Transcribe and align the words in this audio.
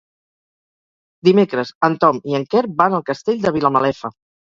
Dimecres 1.27 1.71
en 1.87 1.97
Tom 2.03 2.21
i 2.31 2.37
en 2.39 2.47
Quer 2.53 2.63
van 2.79 2.97
al 3.01 3.05
Castell 3.11 3.45
de 3.45 3.53
Vilamalefa. 3.59 4.11